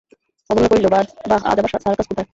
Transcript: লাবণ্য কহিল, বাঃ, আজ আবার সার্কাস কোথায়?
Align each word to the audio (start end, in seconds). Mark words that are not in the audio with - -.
লাবণ্য 0.49 0.67
কহিল, 0.71 0.85
বাঃ, 0.91 1.05
আজ 1.43 1.57
আবার 1.59 1.71
সার্কাস 1.75 2.07
কোথায়? 2.09 2.27